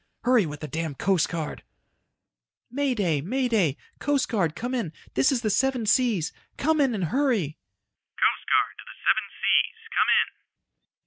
[0.23, 1.61] Hurry with the damned Coast Guard!"
[2.71, 3.21] "May Day!
[3.21, 3.77] May Day!
[3.99, 4.93] Coast Guard come in.
[5.13, 6.33] This is the Seven Seas.
[6.57, 7.59] Come in and hurry!"